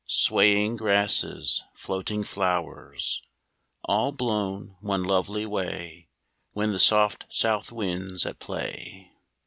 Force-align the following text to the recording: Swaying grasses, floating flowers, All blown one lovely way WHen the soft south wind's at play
Swaying 0.07 0.77
grasses, 0.77 1.63
floating 1.75 2.23
flowers, 2.23 3.21
All 3.83 4.11
blown 4.11 4.75
one 4.79 5.03
lovely 5.03 5.45
way 5.45 6.09
WHen 6.53 6.71
the 6.71 6.79
soft 6.79 7.27
south 7.31 7.71
wind's 7.71 8.25
at 8.25 8.39
play 8.39 9.11